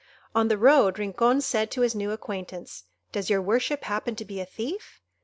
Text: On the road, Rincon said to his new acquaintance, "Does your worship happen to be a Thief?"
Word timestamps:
On 0.33 0.47
the 0.47 0.57
road, 0.57 0.97
Rincon 0.97 1.41
said 1.41 1.69
to 1.69 1.81
his 1.81 1.93
new 1.93 2.09
acquaintance, 2.09 2.85
"Does 3.11 3.29
your 3.29 3.39
worship 3.43 3.83
happen 3.83 4.15
to 4.15 4.25
be 4.25 4.39
a 4.39 4.47
Thief?" 4.47 4.99